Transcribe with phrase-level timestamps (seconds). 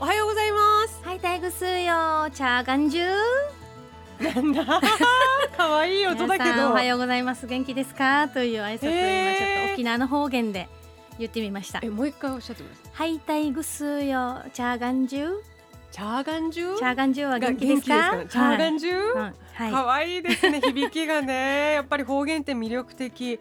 [0.00, 1.00] おはようございます。
[1.04, 1.70] はい、大グスよ、
[2.32, 3.16] チャーガンジュ
[4.22, 4.80] なんだ？
[5.56, 6.70] 可愛い音だけど。
[6.70, 7.46] おはようございます。
[7.46, 8.28] 元気ですか？
[8.28, 10.68] という挨拶を今ちょっと沖縄の方言で
[11.18, 11.80] 言ってみました。
[11.82, 11.88] え。
[11.90, 13.10] もう一回おっしゃってください。
[13.10, 15.32] はい、大グスよ、チャーガンジュ
[15.90, 17.86] チャーガンジュチャーガンジュは元気ですか？
[18.28, 19.72] チャーガンジュ、はい、はい。
[19.72, 21.72] 可愛いですね響きがね。
[21.72, 23.40] やっぱり方言って魅力的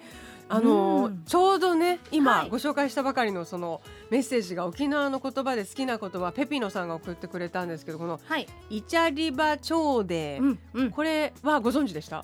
[0.50, 1.24] あの、うん。
[1.26, 2.50] ちょうどね今はい。
[2.50, 12.24] ご紹介したばかりのそのメッセージが沖縄の言葉で好きな言葉ペピノさんが送ってくれたんですけどこのはい、イチャリバ朝で、うん、うん、これはご存知でした？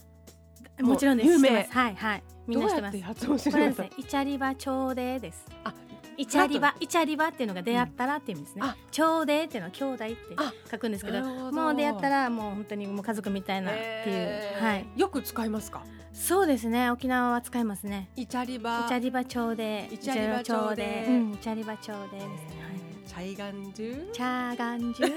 [0.81, 1.29] もちろんです。
[1.29, 1.67] 有名。
[1.69, 2.97] はい、はい、みんな知ってます。
[2.97, 3.25] どうやって。
[3.25, 5.45] 発音すこれはですねイチャリバ朝でです。
[5.63, 5.73] あ
[6.17, 8.61] イチャリバ、イチャリバっていうのが出会ったらっていう意味ですね。
[8.63, 8.75] あ。
[8.91, 10.53] 朝でっていうのは兄弟ってあ。
[10.69, 11.51] 書くんですけど、ど。
[11.51, 14.65] もう出会ったらもう本当にもう家族みたいなっていう、えー。
[14.65, 14.85] はい。
[14.95, 15.83] よく使いますか？
[16.13, 16.91] そうですね。
[16.91, 18.09] 沖縄は使いますね。
[18.15, 18.83] イチャリバ。
[18.85, 21.05] イチャリバ町で、イチャリバ町で。
[21.07, 22.23] うん、イチャリバ町でです。
[22.23, 22.29] ね。
[22.61, 22.83] はい。
[23.05, 25.13] チャイガンジュチャーガンジュ。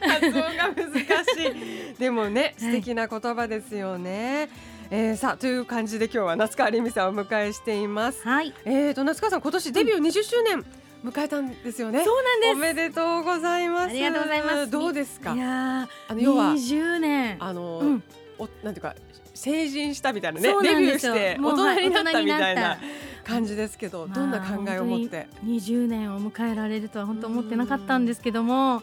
[0.00, 0.92] 発音が難
[1.24, 1.98] しい。
[1.98, 4.50] でもね 素敵な言葉ですよね、
[4.90, 8.22] えー、さあという感じで今日は夏川りみさんをお迎えしています。
[8.22, 8.54] はい。
[8.64, 10.64] えーと夏川さん今年デビュー20周年
[11.04, 13.90] 迎えたんですよね、そうなんおめでとうございます。
[13.90, 14.70] ありがとうございます。
[14.70, 15.34] どうですか？
[15.34, 17.36] いやー、あの要は二十年。
[17.40, 18.02] あの、うん、
[18.38, 18.94] おなんていうか
[19.34, 22.78] 成人したみたいなねそうデビューして大人になったはいみたいな
[23.24, 28.82] 感じですけど、どんな考えを持って、二十年を迎えられるとは本当思ってなかったんですけども。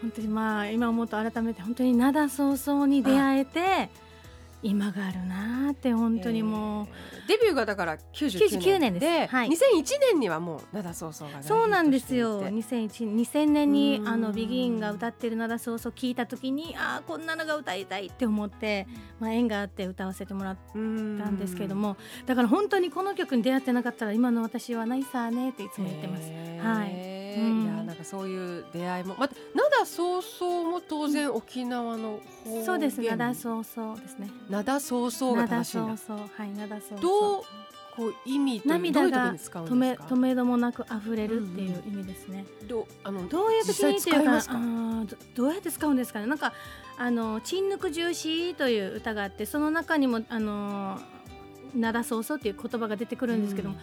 [0.00, 3.88] 本当にまあ今思うと改めて本当に灘早々に出会えて
[4.62, 7.28] 今があるなーって本当にもう、えー。
[7.28, 8.80] デビューがだから99 99年。
[8.80, 9.32] 年です。
[9.32, 9.48] はい。
[9.48, 9.52] 2001
[10.12, 12.40] 年にはもう灘そうそうがそうなんですよ。
[12.40, 12.78] して。
[12.80, 14.08] いて2001 2000年にうん。
[14.08, 18.86] あのビギンが歌ってる灘そうそう聞いた時にああこんなのが歌いたいって思って、
[19.18, 21.96] まあ、縁があって歌わせてもらっうんたんですけども
[22.26, 26.22] だから本当にこの曲に出会ってなかったら今の私はないさーねっていつも言ってます。
[26.26, 27.62] へはいーうん。
[27.64, 34.30] いやなんかそういう出会いもまた灘そうそうも当然沖縄の方言そうです灘そうそうですね。
[34.50, 35.96] 灘そうそうが正灘しいんだ。
[35.96, 37.42] そうそうはい灘そうそうどう
[37.94, 39.64] こう意味涙が止めですか？
[39.64, 42.46] 止めどもなく溢れるっていう意味ですね。
[42.66, 46.26] どうあのどういう時にっていうかあーどどうやって使うんですかね？
[46.26, 46.54] なんか
[46.96, 50.98] あの「沈抜重視」という歌があってその中にもあの
[51.76, 53.76] 「灘そうそう」っていう言葉が出てくるんですけども、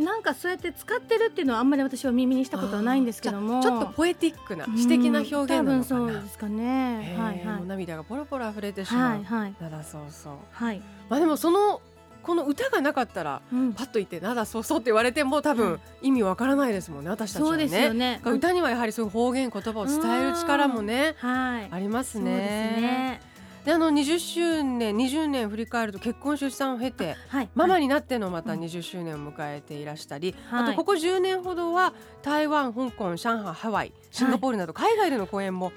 [0.00, 3.62] なんかそうやって使ってるっていうのはあんまり私は耳にしたことはないんですけども。
[3.62, 5.74] ちょっとポエティックな詩的な表現なのかな。
[5.74, 7.16] うん多分そうですかね。
[7.18, 9.10] はいはもう涙がポロポロ溢れてしいまう。
[9.10, 9.54] はいはい。
[9.60, 10.34] 灘そうそう。
[10.52, 11.80] はい、まあでもその
[12.22, 13.72] この歌がなかったらうん。
[13.72, 15.80] パッと言って灘そうそうって言われても多分うん。
[16.02, 17.62] 意味わからないですもんね私たちはね。
[17.62, 18.20] そうですよね。
[18.24, 21.68] 歌にはやはりそういう方言言葉を伝える力もねはい。
[21.70, 23.29] ありますそうですね。
[23.60, 35.72] ねであの20周年20年振り返ると結婚出産を経てはいママにになってのまたうん20周年を迎えていらしたり、はいあとここ10年ほどは台湾香港上海ハワイシンガポールなど海外での公演も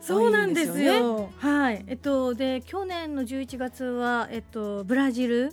[0.00, 1.30] そうなんです多いんですよよ。
[1.38, 1.84] はい。
[1.86, 5.52] えっとで去年の11月はえっとブラジル、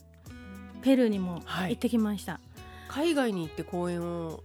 [0.82, 2.40] ペルーにもはい行ってきました。
[2.88, 4.44] 海外に行って公演を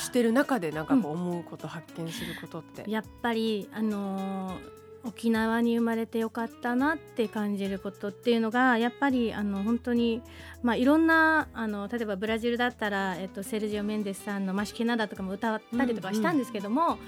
[0.00, 2.90] してる中でなんかこう思うこと、発見することって。
[2.90, 10.22] やっぱりあのー沖縄に生まれてよかったなって感じることっていうのがやっぱりあの本当に
[10.62, 16.98] まあいろんなあの例えばブラジルだったらえっとセルジオメンデスさんのマシケナダとかも歌ったりとかしたんですけども。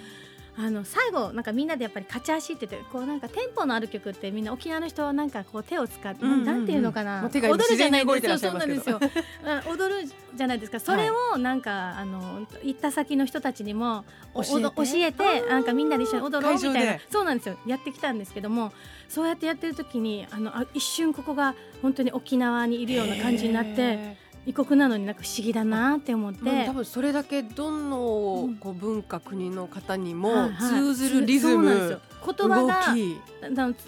[0.58, 6.44] あの最後なんかみんなでやっぱり勝ち足っててこうなんかテンポのある曲ってみんな沖縄の人はなんかこう手を使って、うんうんうん。
[6.44, 9.24] なんていうのかな、踊るじゃない自然に動いてらっしゃそういますけどそうなんですよ。
[9.44, 10.80] あ踊るじゃないですか。
[10.80, 14.04] それをなんか、あの行った先の人たちにも
[14.34, 14.56] お教えて。
[14.56, 17.58] おど教えてなんかみんなで一緒に踊ろうみたいなそうなんですよ。
[17.66, 18.72] やってきたんですけども
[19.08, 24.16] そうやってやってる時にあのあ一瞬ここが本当に沖縄にいるような感じになってへ
[24.46, 26.66] 異国なのになんか不思議だなって思って。
[26.66, 26.72] 多。
[26.72, 30.70] 分それだけどのうんこう文化国の方にもはいはい。
[30.80, 32.00] 通ずるリズそうなんですムよ。
[32.24, 32.94] 言葉動が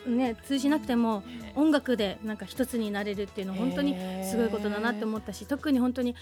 [0.07, 1.23] ね通じなくても
[1.55, 6.15] 音楽でなんか一つになれるっていうのは本当にすごいことだなって思ったし特に本当に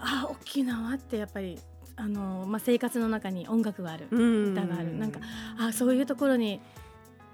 [0.00, 1.58] あ沖縄ってやっぱり
[1.96, 4.52] あの、まあ、生活の中に音楽があるうん。
[4.52, 4.96] 歌がある。
[4.96, 5.20] なんか
[5.58, 6.60] あそういうところに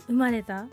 [0.06, 0.71] 生まれたうん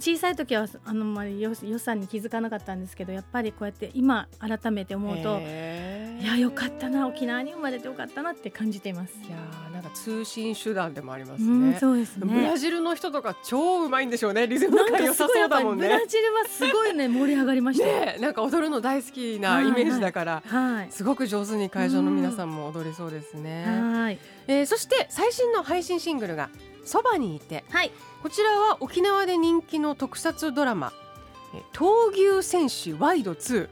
[0.00, 9.14] 小さい時はあのまり良良さに気づかなかったんですけどやっぱりこうやって今改めて思うとへーいやよかったな沖縄に生まれてよかったなって感じています。
[9.26, 11.78] いやーなんか通信手段でもありますうんね。
[11.78, 12.56] そうですブねラ。
[12.56, 14.46] ジルの人とか超うまいんでしょうね。
[14.46, 15.88] リズム感良さそうだもんね。
[15.88, 18.00] りブラジルはすごいね盛り上がりましたよ。
[18.00, 20.86] ねえなんか踊るの大好きなイメージだから、はい。
[20.90, 23.64] すごく上手に会場の皆さんも踊りそうですね。
[23.66, 24.18] はい。
[24.46, 26.48] えーそして最新の配信シングルが
[26.84, 27.64] そばにいて。
[27.70, 27.90] はい。
[28.22, 30.92] こちらは沖縄で人気の特撮ドラマ。
[31.54, 33.70] えー闘牛戦士ワイド2こ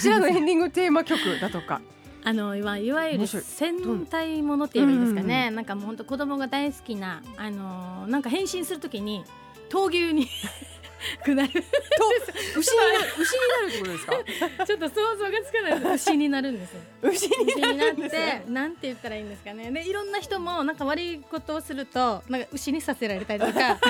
[0.00, 1.80] ちらのエンディングテーマ曲だとか。
[2.26, 9.24] あのいわいわゆる戦隊ものって言えばいいですかね、なんかもう本当子供が大好きなあのなんか変身するときに
[9.68, 10.26] 闘牛に
[11.24, 11.52] くなる。
[11.52, 11.58] と
[12.58, 14.64] 牛になる牛になるってことですか？
[14.66, 15.80] ちょっと想像がつかない。
[15.80, 19.70] です牛になるんですよ牛になってなんて言ったらいいんですかね。
[19.70, 23.78] でいろんな人もなんか悪いことをするとなんか牛にさせられたりとか。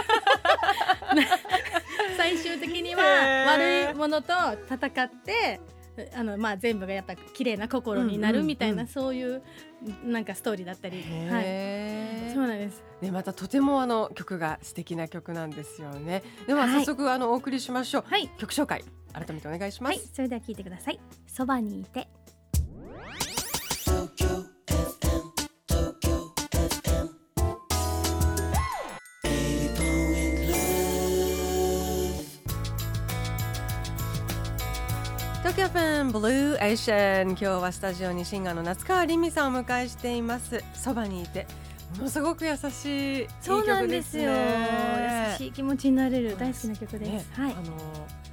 [2.16, 3.02] 最終的には
[3.46, 4.32] 悪いものと
[4.70, 5.60] 戦って
[6.14, 9.42] あのまあ全部がやっぱ綺麗な心になるみたいな、うんうんうんそういう
[10.04, 12.82] なんかストーリーだったり、はい、そうなんです。
[13.02, 16.22] ね、またとてもあの曲が素敵な曲なんですよね。
[16.46, 18.04] でははい早速あのお送りしましょう。
[18.06, 19.96] はい、曲紹介改めてお願いします。
[19.98, 21.00] はい、それでは聞いてください。
[21.26, 22.08] そばにいて。
[35.64, 40.62] 東京 FM Blue Ocean 今日はスタジオにシンガーの夏川りみさんをお迎えしています。
[40.74, 41.46] そばにいて
[41.96, 44.24] ものすごく優しいそうなん曲ですすね。
[45.32, 47.08] 優しい気持ちになれる大好きな曲です。
[47.08, 47.52] ねはい。
[47.52, 47.54] あ。
[47.54, 48.23] の、えー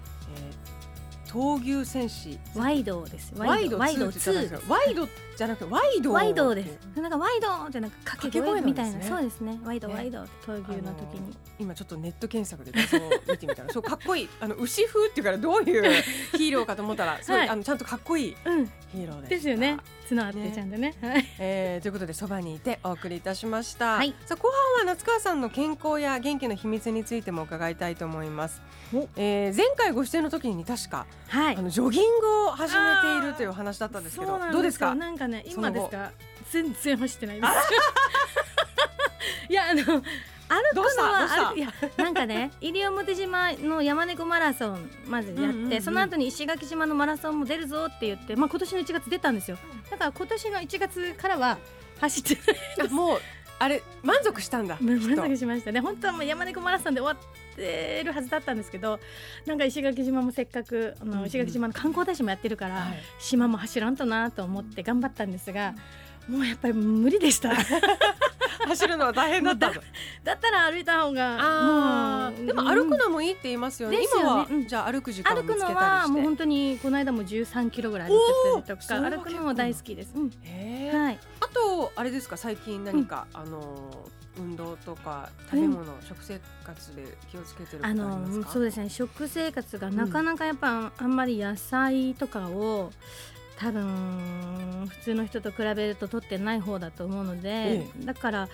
[1.31, 3.31] 闘牛戦士ワイドです。
[3.37, 5.07] ワイドワイド2って言ったんです2けどワイド
[5.37, 6.99] じゃなくてワイドワイドです。
[6.99, 8.97] なんかワイドってなんか掛け声みたいな。
[8.97, 9.57] ねそうですね。
[9.63, 11.37] ワイドねワイド闘牛の時に。
[11.57, 18.65] 今ちょっとネット検索で画像を見てみたら そうかっこいいあの牛風っていうからどういうヒーローかと思ったらはいあのちゃんとかっこいいうん。
[18.65, 19.77] ヒーローでしたですよね。
[20.09, 20.93] 角あってねちゃんとね。
[21.01, 21.25] はい。
[21.39, 28.61] えーということでそばにいてお送りいたしました、はいさあ後半は夏川さんの健康や元気の秘密についても伺いたいと思います
[28.93, 31.55] お、えー前回ご出演の時に確か、はい。
[31.55, 31.61] あ。
[31.61, 34.93] のジョギングを始めているというお話だったんですけどどうですか？
[34.93, 36.11] なんかね今ですか？
[36.51, 37.53] 全然走ってないです。
[39.49, 45.81] いやあの歩くのは歩くいやなんかね西表島の山猫マラソンまずやって、うんうんうん。
[45.81, 49.57] その後に石垣島のマラソンも出るぞって言って、まあ今年の1月出たんですよ。
[49.89, 51.57] だから今年の1月からは
[52.01, 52.35] 走って
[52.79, 53.19] ないあもう
[53.61, 55.81] あれ満足したんだ満足しましたね。
[55.81, 58.99] 本当はもう山猫マラソンで終わってるはずだったんですけど
[59.45, 61.27] なんか石垣島もせっかくあの、うんうん。
[61.27, 63.03] 石垣島の観光大使もやってるから、はい。
[63.19, 65.75] 島も走らんとなと思って頑張ったんですが
[66.27, 67.51] もうやっぱり無理でした。
[68.67, 69.81] 走るのは大変だったんだ。
[70.23, 72.97] だったら歩いた方がでも歩くうん。
[72.97, 74.23] のもいいって言いますよね、ですよね。
[74.23, 74.67] 今は、うん。
[74.67, 75.83] じゃあ歩く時間を歩くの見つけたりして。
[75.83, 80.29] はもう本当にこの間も13キロぐらい歩いてたりとか歩くのも大好きです、うん。
[80.29, 82.37] はい、あとあれですか？
[82.37, 88.45] 最近何か、あの運動とか食べ物、食生活で気をつけてるあありますか？
[88.47, 88.89] のそうですね。
[88.89, 92.91] 食生活がなかなかやっぱあんまり野菜とかを
[93.61, 98.49] 多分普通の人と比べると取ってない方だと思うので、えだから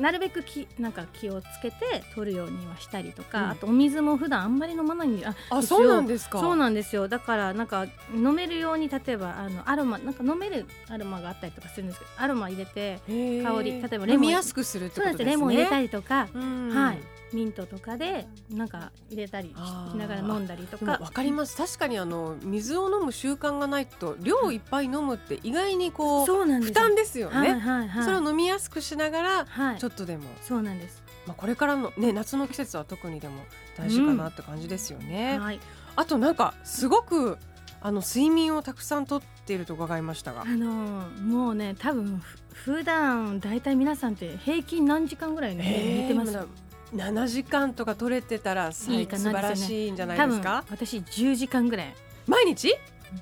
[0.00, 3.50] なるべくきなんか気をつけて取るようにはしたりとか、うん。
[3.50, 6.40] あとお水も普段あんまり飲まないんでああそうなんですか。
[6.40, 7.06] そうなんですよ。
[7.06, 15.30] だからなんか飲めるように例えばあのアロマなんか飲めるアロマがあったりとかするんですけどアロマ入れて香り例えばレモン飲みやすくするってそうことですね。
[15.30, 16.70] レモン入れたりとか、うん。
[16.70, 16.98] はい
[17.32, 20.92] ミントとかでなんか入れたりしながら飲んだりとか。
[20.92, 21.56] わかります。
[21.56, 28.04] 確かにあの水を飲む習慣がないと量いっぱい飲むって意外にこうそうなん負担ですよね、はいはいはい。
[28.04, 29.78] それを飲みやすくしながらはい。
[29.78, 33.42] ちょっとでも、そうなんです、まあ、これからの、ね、夏の季節は特にでも
[33.76, 35.60] 大事かなって感じですよね、はい。
[35.96, 37.38] あとなんかすごく
[37.82, 40.42] あの睡眠をたくさんとっていると伺いましたが。
[40.42, 46.46] あのーもうね多分ふ普段だいたい皆さんって平均何時間ぐらいね寝てますえー
[46.94, 50.64] 7時間とか取れてたら最いいかな素晴らしいんじゃないですか？
[50.70, 51.94] 私10時間ぐらい。
[52.26, 52.74] 毎日？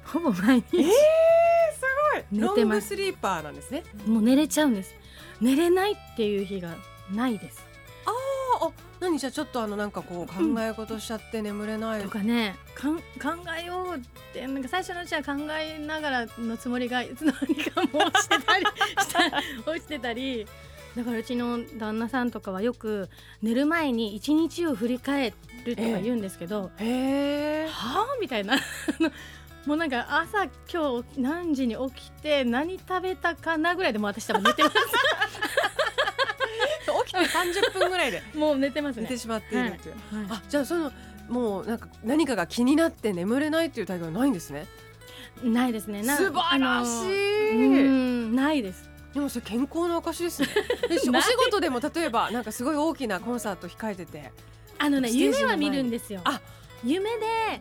[0.04, 0.88] ほぼ毎日、えー
[2.32, 2.88] 寝ロングてます。
[2.88, 3.84] スリーパーなんですね。
[4.06, 4.94] もう寝れちゃうんです。
[5.40, 6.74] 寝れないっていう日が
[7.14, 7.64] ないです。
[8.04, 8.70] ああ
[9.00, 13.02] 何じゃあちょっとあのなんかこう考え事しちゃって眠れない、とかねかん考
[13.56, 14.00] えようっ
[14.32, 18.64] てなんか最初のうちは考えながらのつもりがいつの間にかもう落ちてたり
[19.64, 20.46] 落ちてたり
[20.98, 23.08] だからうちの旦那さんとかはよく
[23.40, 25.32] 寝る前に一日を振り返
[25.64, 28.56] るとか言うんですけど、へえはあみたいな。
[29.64, 34.70] もうなんか朝今日何時に起きて何食べたかなぐらいでもう私多分寝てま
[37.04, 38.20] 起きて30分ぐらいで。
[38.32, 39.02] す もう寝てますね。
[39.02, 40.26] 寝てしまっているっていう、はい。
[40.30, 40.90] あじゃあその
[41.28, 44.66] もうなんか何かが気になって眠れないっていうタイプはないんですね。
[45.44, 46.02] ないですね。
[46.02, 47.54] な素晴らしい。
[47.54, 50.48] うんないですでもそれ健康の証ですね。
[50.88, 54.32] でお仕事でも例えばなんかすごい大きなコンサート控えてて。
[54.78, 56.20] あのね夢は見るんですよ。
[56.24, 56.40] あ
[56.84, 57.60] 夢で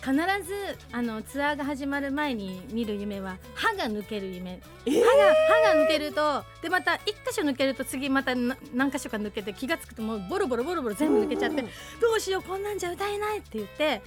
[0.00, 0.12] 必
[0.46, 4.60] ずあのツアーが始まる前に見る夢は歯が抜ける夢。
[4.86, 5.34] え歯が
[5.70, 11.68] 歯が抜けるとでまた一箇所抜けると次またな何箇所か抜けて気がつくともうボロボロボロボロ全部抜けちゃってど
[12.16, 14.02] うしようこんなんじゃ歌えないって言って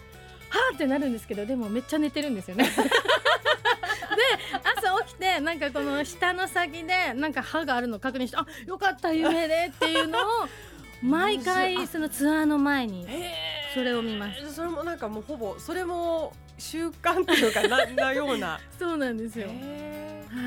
[0.50, 2.66] はーってなるんですけどでもめっちゃ寝てるんですよね。
[2.66, 2.72] で
[4.64, 10.22] 朝起きてなんかこの下の先でなんか歯があるのを確認してあよかった夢でっていうのを
[11.02, 13.34] 毎回そのツアーの前にへ
[13.74, 14.42] それを見ます。
[14.42, 18.60] ーそれもなんかもうほぼそれも習慣っていうかななような。
[18.80, 19.48] そうなんですよ。
[19.48, 19.58] はい。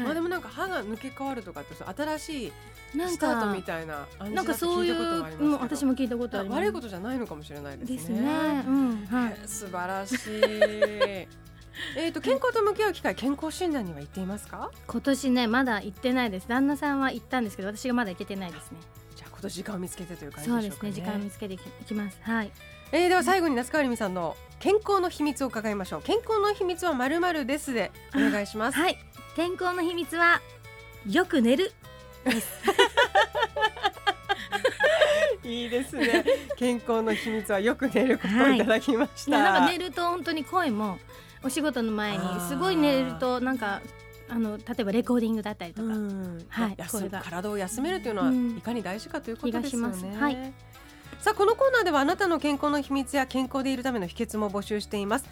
[0.04, 2.52] まあでもなんか歯が抜け変わるとかって新し
[2.94, 6.58] いなんスタートかみたいななんかそういうだって聞いたこともうん私も聞いたことあります。
[6.58, 7.96] 悪いことじゃないのかもしれないですね。
[7.96, 8.64] ですね。
[8.66, 9.38] うんはい。
[9.46, 11.28] 素晴らしい
[11.96, 14.70] えっと健康と向き合う機会健康診断には行っていますか？
[14.86, 16.48] 今年ねまだ行ってないです。
[16.48, 18.78] 旦那さんは行ったんですけど私がまだ行けてないですね。
[19.16, 20.90] じゃあ今年時間を見つけてという感じそうでしょうかね。
[20.90, 22.18] ですね時間見つけていきます。
[22.22, 22.50] はい。
[22.92, 26.02] えー、では最後に夏川りみさんの健康の秘密を伺いましょう。
[26.02, 28.78] 健康の秘密はまるまるですでお願いします。
[28.78, 28.98] はい。
[29.36, 30.40] 健康の秘密は
[31.08, 31.72] よく寝る
[35.44, 36.24] いいですね。
[36.56, 40.98] 健康の秘密はよく寝ることをいただきました、なんか寝ると本当に声も
[41.42, 42.18] お仕事の前に
[42.48, 43.80] すごい寝るとなんか
[44.28, 49.94] あの例えばレコーディングだったりとか、うんはいこれが体を休めるというのはうんいかに大事かということですよね。
[49.98, 50.52] しますはい
[51.20, 55.26] さあこのコーナーではあなたの健康の秘密や健康でいるための秘訣も募集しています。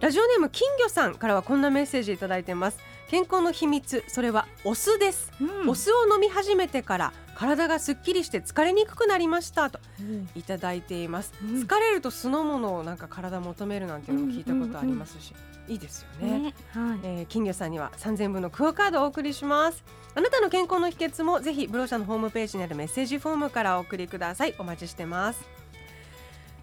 [0.00, 2.78] ラジオネーム金魚さんからはこんなメッセージいただいています。
[3.08, 5.32] 健康の秘密それはお酢です。
[5.40, 10.28] うんお酢を飲み始めてから体がすっきりして疲れにくくなりましたとうん。
[10.34, 11.32] いただいています。
[11.42, 11.62] うん。
[11.62, 15.34] 疲れると酢の物をなんか体求めるなんていうのも聞いたことありますし、
[15.68, 16.38] いいですよね。
[16.38, 16.98] ねはい。
[17.02, 19.82] えー金魚さんには3000分のクオカードをお送りします。
[20.14, 24.54] あなたの健康の秘訣もぜひブローシャのホームページにあるメッセージフォームからお送りください。
[24.58, 25.44] お待ちしてます。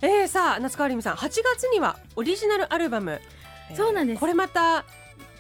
[0.01, 1.16] えー、さあ夏川りみさん。
[1.16, 3.20] 8月にはオリジナルアルバム、
[3.70, 4.20] えーそうなんです。
[4.20, 4.86] これまた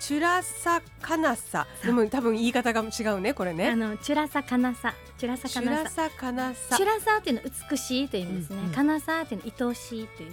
[0.01, 1.67] チュラサカナサ。
[1.85, 4.95] でも多分言い方が違うねこれあねのチュラサカナサ。
[5.15, 6.75] チュラサチカナサ。
[6.75, 8.65] チュラサっていうのは美しいという意味ですね、うん。
[8.65, 10.31] うんカナサっていうのは愛おしいという。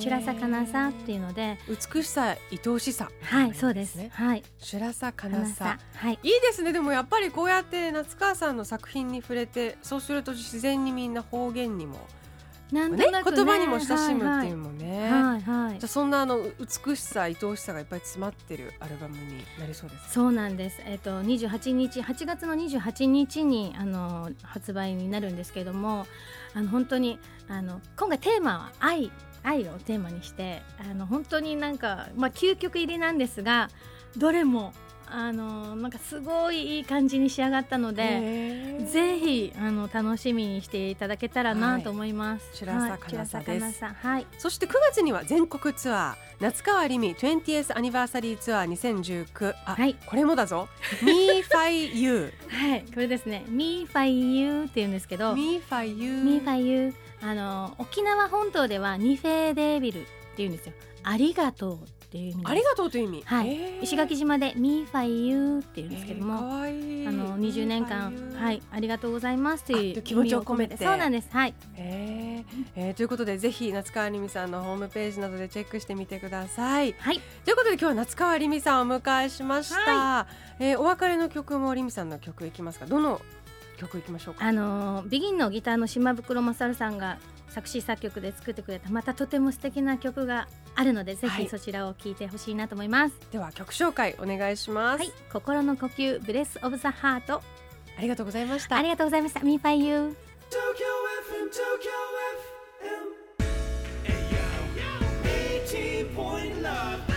[0.00, 1.58] チュラサカナサっていうので。
[1.68, 3.10] 美しさ愛おしさ。
[3.20, 3.96] はいそうです。
[3.96, 4.42] ねはい。
[4.58, 5.54] チュラサカカナナサ。
[5.54, 6.18] サはい。
[6.22, 6.72] いいですね。
[6.72, 12.00] でもやっぱりこうやって夏川さんの作品に触れてそうすると自然にみんな方言にも、ね
[12.72, 20.80] なんとなく、ね、言葉にも親しむっていうのもね、はいはい、はいじゃあそんなあの美しさ愛おしさがいっぱい詰まってるアルバムになりそうですそうなんです。
[20.86, 26.06] えっ、と28日8月の28日にあの発売になるんですけれども、
[26.54, 27.18] あの本当に
[27.48, 29.10] あの今回テーマは愛
[29.42, 33.68] 愛をテーマにして、あの本当になんかまあ究極入りなんですが、
[34.16, 34.72] どれも
[35.06, 38.64] あのなんかすごいいい感じに仕上がったので。
[38.84, 42.50] ぜひあの楽しみにしていただけたらはないと思います。
[42.54, 43.84] チュラサはいカナサです。
[43.84, 44.26] はい。
[44.38, 49.96] そして9月には全国ツアー夏川りみ 20th アニバーサリーツアー2019あ、はい。
[50.06, 50.68] これもだぞ。
[51.02, 53.44] Me Fi You はい、これですね。
[53.48, 56.44] Me f i You って言うんですけど、Me Fi You ミー。
[56.44, 56.94] ファユー。
[57.22, 60.08] あの沖縄本島ではニフェデービルって
[60.38, 60.72] 言うんですよ。
[61.02, 61.78] ありがとうっ
[62.14, 63.22] ていう意味ありがとうという意味。
[63.24, 63.80] はい。
[63.82, 68.62] 石垣島でミーファユーって言うんですけども、いいあの20年間はい。
[68.70, 70.76] ありがとうございますというあ気持ちを込めて。
[70.76, 71.28] そうなんです。
[71.32, 71.54] はい。
[71.76, 72.64] えー。
[72.76, 76.94] えーということでぜひ夏川りみさんのホームページなどでチェックしてみてください。
[77.00, 77.20] はい。
[77.44, 80.28] ということで今日は夏川りみさんをお迎えしました。
[80.60, 82.86] えーお別れの曲もりみさんの曲いきますか？
[82.86, 83.20] どの
[83.76, 84.44] 曲いきましょうか？
[84.46, 87.18] あのビギンのギターの島袋勝さんが
[87.54, 91.44] 作詞作曲で作ってくれたまたとても素敵な曲があるのでぜはい。
[91.44, 95.12] ひそちらを聴いてほしいなと思います、では曲紹介お願いします、はい。
[95.32, 97.40] 心の呼吸ブレスオブザハート。
[97.96, 98.76] ありがとうございました。
[98.76, 99.38] ありがとうございました。
[99.40, 100.14] ミーファユー Tokyo
[101.30, 101.92] FM, Tokyo
[102.82, 103.06] FM.
[104.02, 104.42] Hey yo,
[105.64, 106.98] 18 point love.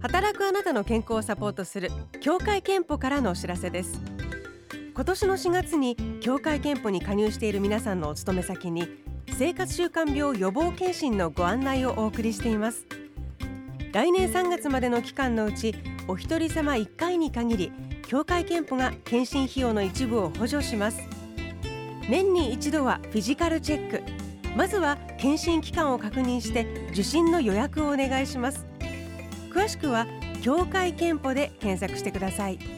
[0.00, 4.00] 働くあなたの健康をサポートする協会憲法からのお知らせです
[4.98, 8.88] 今年の4月に協会憲法に加入している皆さんのお勤め先に
[9.28, 12.84] 生活習慣病予防検診のご案内をお送りしています。
[13.92, 15.76] 来年3月までの期間のうち
[16.08, 17.72] お一人様1回に限り
[18.08, 20.98] 協会けんぽが健診費用の一部を補助します。
[22.10, 24.02] 年に一度はフィジカルチェック。
[24.56, 28.66] まずは健診機関を確認して受診の予約をお願いします。
[29.52, 30.08] 詳しくは
[30.42, 32.77] 協会けんぽで検索してください。